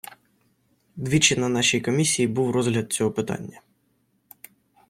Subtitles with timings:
[0.95, 3.61] Двічі на нашій комісії був розгляд цього питання.